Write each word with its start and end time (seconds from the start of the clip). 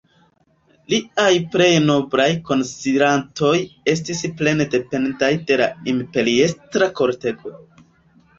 Liaj 0.91 1.33
plej 1.55 1.67
noblaj 1.83 2.25
konsilantoj 2.47 3.51
estis 3.93 4.25
plene 4.41 4.67
dependaj 4.77 5.31
de 5.51 5.59
la 5.63 5.69
imperiestra 5.95 6.91
kortego. 7.03 7.55